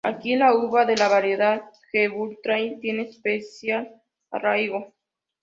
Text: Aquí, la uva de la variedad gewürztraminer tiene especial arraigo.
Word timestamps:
Aquí, 0.09 0.35
la 0.35 0.55
uva 0.55 0.83
de 0.85 0.95
la 0.97 1.09
variedad 1.09 1.61
gewürztraminer 1.91 2.79
tiene 2.79 3.03
especial 3.03 4.01
arraigo. 4.31 4.95